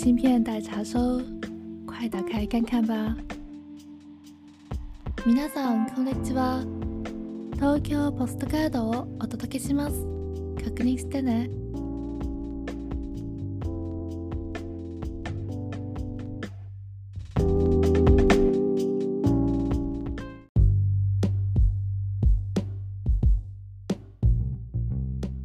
[0.00, 1.20] 信片待查收，
[1.84, 3.16] 快打开看看吧。
[5.26, 6.64] 皆さんこんにちは。
[7.54, 10.06] 東京ポストカードをお届けします。
[10.64, 11.50] 確認してね。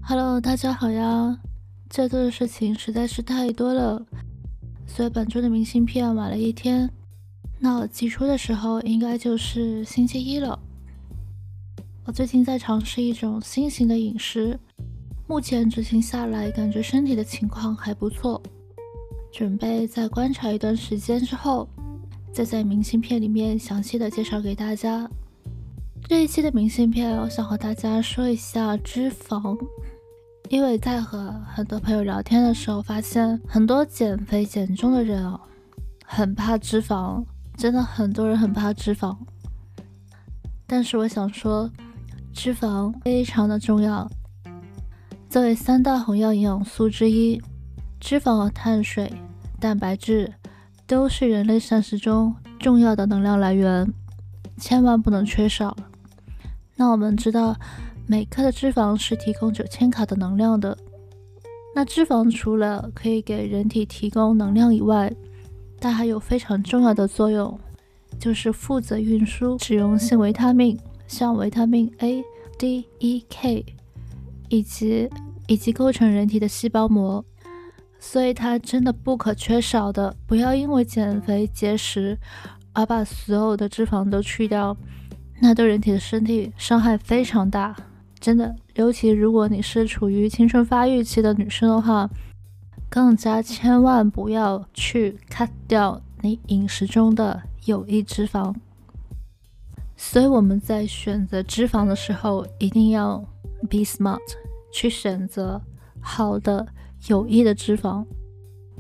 [0.03, 1.39] Hello，大家好呀！
[1.89, 4.05] 这周的事情实在是太多了，
[4.95, 6.87] 所以本周的明信片晚了一天。
[7.57, 10.59] 那我寄出的时候应该就是星期一了。
[12.05, 14.59] 我最近在尝试一种新型的饮食，
[15.27, 18.39] 目前执行下来，感觉身体的情况还不错。
[19.31, 21.67] 准备再观察一段时间之后，
[22.31, 25.09] 再在明信片里面详细的介绍给大家。
[26.07, 29.57] 这一期的明信片，我想和大家说一下脂肪。
[30.49, 35.39] 因为在和很多朋友聊天的时候，发现很多减肥减重的人啊，
[36.05, 37.23] 很怕脂肪，
[37.57, 39.17] 真的很多人很怕脂肪。
[40.67, 41.69] 但是我想说，
[42.33, 44.07] 脂肪非常的重要。
[45.27, 47.41] 作为三大红药营养素之一，
[47.99, 49.11] 脂肪和碳水、
[49.59, 50.31] 蛋白质
[50.85, 53.91] 都是人类膳食中重要的能量来源，
[54.57, 55.75] 千万不能缺少。
[56.75, 57.55] 那我们知道。
[58.13, 60.77] 每克的脂肪是提供九千卡的能量的。
[61.73, 65.11] 那脂肪除了可以给人体提供能量以外，
[65.81, 67.59] 它还有非常重要的作用，
[68.19, 72.23] 就是负责运输脂溶性维他命，像维他命 A、
[72.59, 73.65] D、E、K，
[74.49, 75.09] 以及
[75.47, 77.25] 以及构成人体的细胞膜。
[77.99, 80.15] 所以它真的不可缺少的。
[80.27, 82.15] 不要因为减肥节食
[82.73, 84.77] 而把所有的脂肪都去掉，
[85.41, 87.75] 那对人体的身体伤害非常大。
[88.23, 92.09] 真的，尤其如果你是处于青春发育期的女生的话，
[92.89, 98.55] 更加千万不要去 cut 掉你饮食中的有益脂肪。
[99.97, 103.17] 所以我们在选择脂肪的时候，一定要
[103.69, 104.21] be smart，
[104.71, 105.61] 去选择
[105.99, 106.65] 好的
[107.09, 108.05] 有益的脂肪。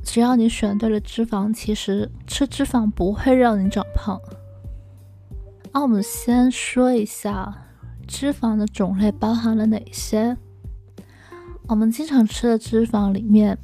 [0.01, 4.17] 只要你选对了脂肪，其实吃脂肪不会让你长胖。
[5.73, 7.59] 那我们先说一下。
[8.07, 10.37] 脂肪的种类包含了哪些？
[11.67, 13.57] 我们经常吃的脂肪里面，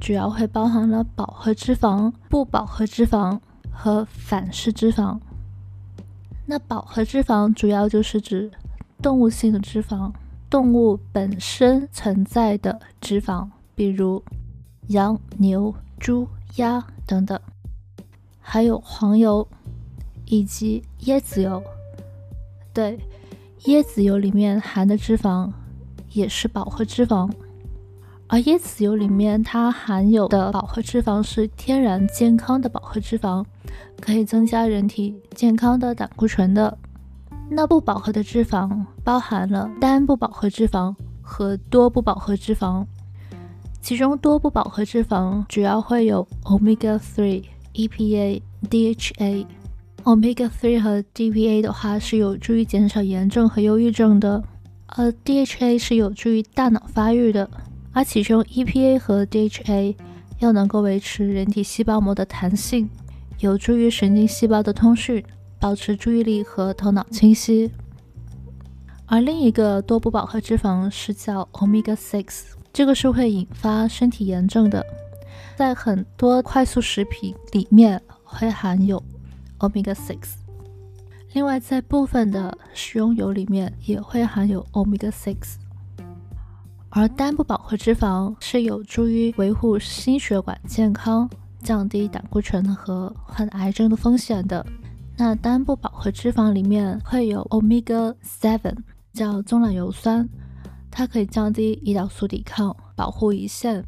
[0.00, 3.38] 主要会包含了饱和脂肪、不饱和脂肪
[3.70, 5.18] 和反式脂肪。
[6.46, 8.50] 那饱和脂肪主要就是指
[9.00, 10.12] 动物性的脂肪，
[10.50, 14.22] 动物本身存在的脂肪，比如
[14.88, 16.26] 羊、牛、猪、
[16.56, 17.38] 鸭等等，
[18.40, 19.46] 还有黄油
[20.26, 21.62] 以及椰子油。
[22.74, 22.98] 对。
[23.64, 25.50] 椰子油里面含的脂肪
[26.12, 27.30] 也是饱和脂肪，
[28.26, 33.44] 而椰子油里面它含有的饱和脂肪是天然健康的饱和脂肪，
[34.00, 36.78] 可以增加人体健康的胆固醇的。
[37.50, 42.86] 那不饱和的脂肪包含了单不饱和脂肪和多不饱和脂肪，
[43.82, 47.44] 其中多不饱和脂肪主要会有 omega three、
[47.74, 49.46] EPA、DHA。
[50.04, 54.42] Omega 3和 DPA 的话是有助于减少炎症和忧郁症的，
[54.86, 57.48] 而 DHA 是有助于大脑发育的，
[57.92, 59.94] 而其中 EPA 和 DHA
[60.38, 62.88] 又能够维持人体细胞膜的弹性，
[63.40, 65.22] 有助于神经细胞的通讯，
[65.60, 67.70] 保持注意力和头脑清晰。
[69.06, 74.84] 而另一个多不饱和脂肪是叫 Omega 6，这个是会引发身体炎症的，
[75.56, 79.02] 在很多快速食品里面会含有。
[79.60, 80.34] Omega six，
[81.32, 85.56] 另外在部分的食用油里面也会含有 Omega six，
[86.88, 91.28] 而单不饱和脂肪是有助于维护心血管健康、
[91.62, 94.64] 降低胆固醇和患癌症的风险的。
[95.16, 98.74] 那单不饱和脂肪里面会有 Omega seven，
[99.12, 100.26] 叫棕榈油酸，
[100.90, 103.84] 它可以降低胰岛素抵抗，保护胰腺。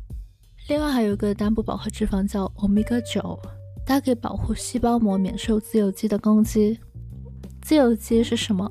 [0.69, 3.39] 另外还有一个单不饱和脂肪叫 Omega 九。
[3.85, 6.79] 它可以保护细胞膜免受自由基的攻击。
[7.61, 8.71] 自由基是什么？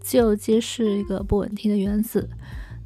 [0.00, 2.28] 自由基是一个不稳定的原子，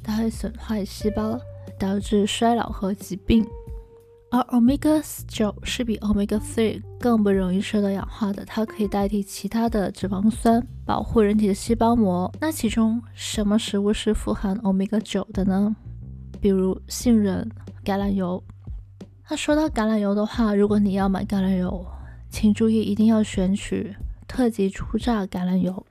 [0.03, 1.39] 它会损坏细胞，
[1.77, 3.45] 导致衰老和疾病。
[4.31, 12.31] 而 omega 九是比 omega three 更不容易受到氧化的，它可以代替其他的脂肪酸，保护人体的细胞膜。
[12.39, 15.75] 那其中什么食物是富含 omega 九的呢？
[16.39, 17.49] 比如杏仁、
[17.83, 18.41] 橄榄油。
[19.31, 21.85] 那说到橄榄油的话，如果你要买橄榄油，
[22.31, 23.95] 请注意一定要选取
[24.27, 25.85] 特级初榨橄榄油。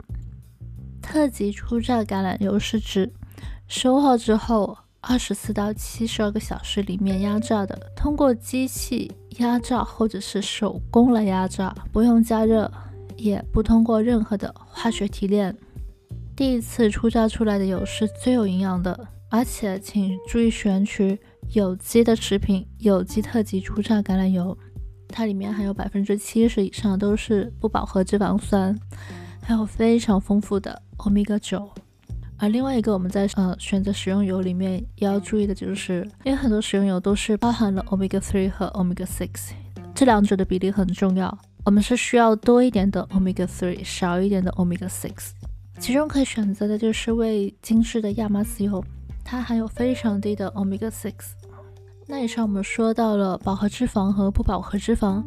[1.00, 3.08] 特级初榨橄榄油是指
[3.68, 12.68] 收获之后二十四到七十二个小时里面压榨的，通过机器压榨或者是手工来压榨，不用加热，
[13.16, 15.56] 也不通过任何的化学提炼。
[16.34, 21.20] 第一次初榨出来的油是最有营养的，而且请注意选取
[21.52, 24.56] 有机的食品，有机特级初榨橄榄油，
[25.08, 28.78] 它里面含有百分之七十以上都是不饱和脂肪酸，
[29.42, 31.68] 还有非常丰富的欧米伽九。
[32.36, 39.52] 而另外一个我们在呃选择食用油里面要注意的就是，因为很多食用油都是包含了 omega three 和 omega six，
[39.94, 45.30] 这两者的比例很重要，我们是需要多一点的 omega three，少一点的 omega six。
[45.80, 48.84] 其中可以选择的就是为精致的亚麻籽油，
[49.30, 51.12] 它含有非常低的 omega six。
[52.06, 55.22] 那以上我们说到了饱和脂肪和不饱和脂肪，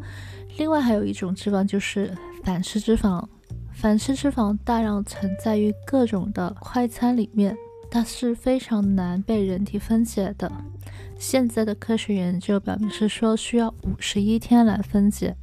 [0.57, 2.11] 另外还有一种脂肪就是
[2.43, 3.23] 反式脂肪。
[3.71, 7.55] 反式脂肪大量存在于各种的快餐里面，
[7.91, 10.51] 它是非常难被人体分解的。
[11.19, 15.35] 现在的科学研究表明是说需要五十一天来分解。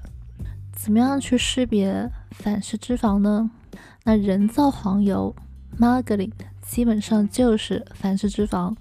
[0.73, 3.49] 怎么样去识别反式脂肪呢？
[4.03, 5.33] 那人造黄油
[5.79, 6.33] （margarine）
[6.69, 8.77] 基本上就是反式脂肪。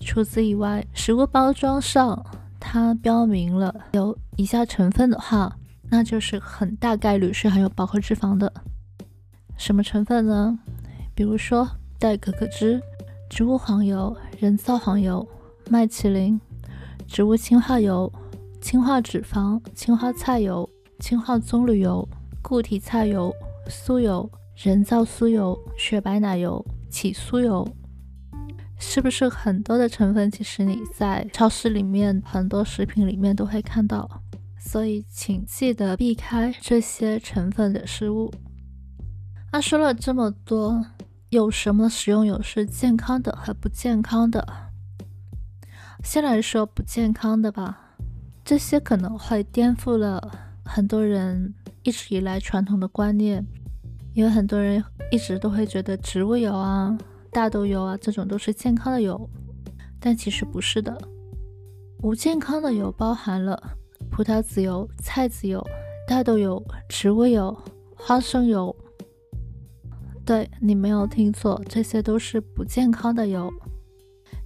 [0.00, 2.24] 除此以外，食物包装上
[2.58, 5.54] 它标明了有以下成分的话，
[5.90, 8.50] 那就是很大概率是含有饱和脂肪的。
[9.58, 10.58] 什么成分呢？
[11.14, 12.80] 比如说代可可脂、
[13.28, 15.28] 植物黄油、人造黄油、
[15.68, 16.40] 麦淇淋、
[17.06, 18.10] 植物氢化油、
[18.62, 22.08] 氢化脂肪、氢化菜油、氢化棕榈油、
[22.40, 23.30] 固体菜油、
[23.68, 24.28] 酥油。
[24.60, 27.66] 人造酥油、雪白奶油、起酥油，
[28.78, 30.30] 是不是很多的成分？
[30.30, 34.22] 其实你在超市里面很多食品里面都会看到，
[34.58, 38.32] 所以请记得避开这些成分的食物。
[39.52, 40.84] 那说了这么多，
[41.30, 44.46] 有什么食用油是健康的和不健康的？
[46.04, 47.96] 先来说不健康的吧，
[48.44, 50.20] 这些可能会颠覆了
[50.64, 53.44] 很多人一直以来传统的观念。
[54.18, 54.82] 因为很多人
[55.12, 56.98] 一直都会觉得植物油啊、
[57.30, 59.30] 大豆油啊这种都是健康的油，
[60.00, 60.98] 但其实不是的。
[61.98, 63.56] 不健康的油包含了
[64.10, 65.64] 葡萄籽油、菜籽油、
[66.08, 67.56] 大豆油、植物油、
[67.94, 68.74] 花生油。
[70.26, 73.48] 对你没有听错，这些都是不健康的油。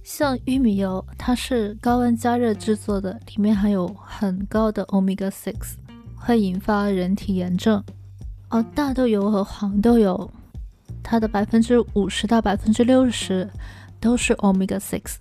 [0.03, 5.73] 像玉米油，它是高温加热制作的，里面含有很高的 omega six，
[6.15, 7.83] 会引发人体炎症。
[8.53, 10.29] 而大豆油和黄豆油，
[11.01, 13.49] 它的百分之五十到百分之六十
[13.99, 15.15] 都是 omega six，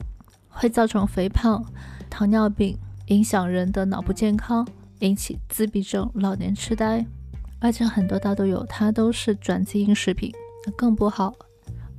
[0.50, 1.64] 会造成肥胖、
[2.11, 2.76] 糖尿病，
[3.06, 4.69] 影响人的脑部健康，
[4.99, 7.06] 引起自闭症、老年痴呆。
[7.58, 10.31] 而且很多大豆油它都是转基因食品，
[10.67, 11.32] 那更不好。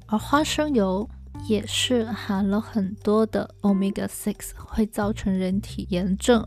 [0.06, 1.10] 而花生油
[1.48, 6.46] 也是含了很多的 omega six，会造成人体炎症。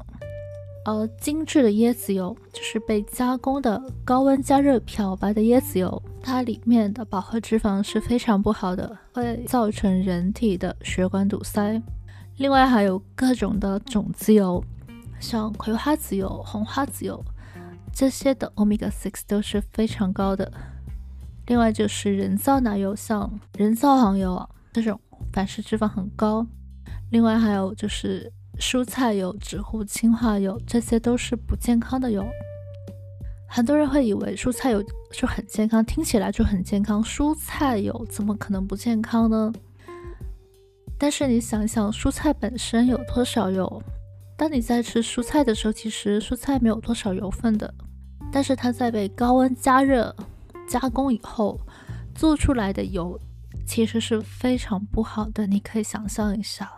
[0.89, 11.83] 而精致的椰子油就是被加工的高温加热漂白的椰子油，它里面的饱和脂肪是非常不好的，会造成人体的血管堵塞。
[12.37, 14.63] 另外还有各种的种子油，
[15.19, 17.21] 像葵花籽油、红花籽油，
[17.93, 20.53] 这些的 omega six 都是非常高的。
[21.49, 23.29] 另外就是人造奶油，像
[23.59, 25.01] 人造黄油啊这种
[25.33, 26.47] 反式脂肪很高。
[27.11, 28.33] 另外还有就是。
[28.59, 32.27] 蔬菜油、植物氢化油，这些都是不健康的油。
[33.49, 34.83] 很多人会以为蔬菜油
[35.13, 37.03] 就很健康，听起来就很健康。
[37.03, 39.53] 蔬菜油怎么可能不健康呢？
[40.99, 43.83] 但是你想想，蔬菜本身有多少油？
[44.37, 47.73] 当你在吃蔬菜的时候，其实蔬菜没有多少油分的。
[48.33, 50.15] 但是它在被高温加热、
[50.67, 51.59] 加工以后
[52.15, 53.19] 做出来的油，
[53.67, 55.47] 其实是非常不好的。
[55.47, 56.71] 你可以想象一下。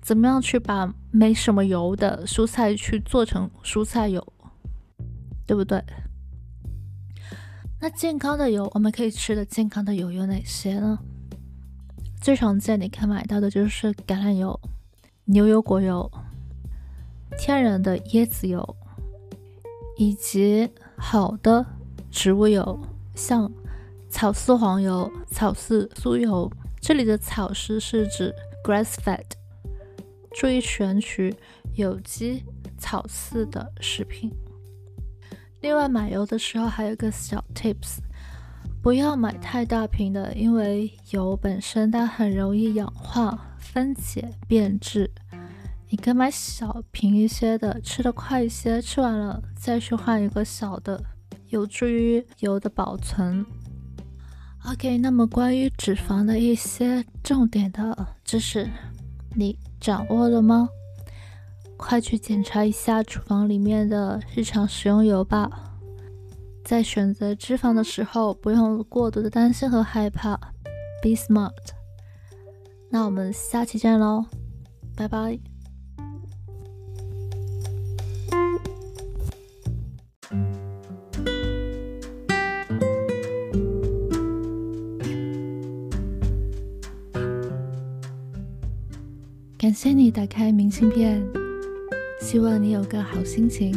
[0.00, 4.26] 怎么样去把没什么油的蔬菜去做成蔬菜油，
[5.46, 5.82] 对不对？
[7.80, 10.98] 那健康的油，我们可以吃的健康的油有哪些呢？
[12.20, 14.60] 最常见你可以买到的就是橄榄油、
[15.24, 16.10] 牛油果油、
[17.38, 18.76] 天然的椰子油，
[19.96, 21.64] 以及好的
[22.10, 22.78] 植物油，
[23.14, 23.50] 像
[24.10, 26.50] 草饲黄油、草饲酥油。
[26.80, 29.39] 这里的草饲是指 grass fed。
[30.34, 31.34] 注意选取
[31.74, 32.44] 有机
[32.78, 34.32] 草饲的食品。
[35.60, 37.98] 另外，买油的时候还有个小 tips，
[38.82, 45.10] 不要买太大瓶的，因为油本身它很容易氧化、分解、变质。
[45.90, 51.02] 你可以买小瓶一些的，吃的快一些，吃完了再去换一个小的，
[51.48, 53.44] 有助于油的保存。
[54.70, 58.70] OK，那么关于脂肪的一些重点的知识。
[59.34, 60.68] 你掌握了吗？
[61.76, 65.50] 快去检查一下厨房里面的日常食用油吧。
[66.62, 70.36] 在选择脂肪的时候，不用过度的担心和害怕。
[71.02, 71.54] Be smart。
[72.90, 74.26] 那我们下期见喽，
[74.94, 75.38] 拜拜。
[89.79, 91.23] 谢你打开明信片，
[92.21, 93.73] 希望你有个好心情。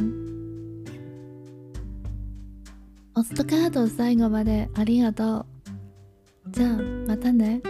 [3.14, 5.47] おストカード最後までありがとう。
[6.50, 6.76] じゃあ
[7.07, 7.61] またね。